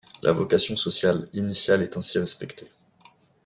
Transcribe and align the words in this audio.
La 0.23 0.31
vocation 0.31 0.75
sociale 0.75 1.29
initiale 1.33 1.83
est 1.83 1.95
ainsi 1.95 2.17
respectée. 2.17 2.65